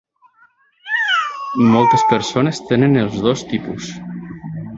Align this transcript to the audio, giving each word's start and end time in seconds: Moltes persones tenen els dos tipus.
Moltes 1.73 2.07
persones 2.13 2.63
tenen 2.71 2.99
els 3.03 3.21
dos 3.27 3.45
tipus. 3.53 3.93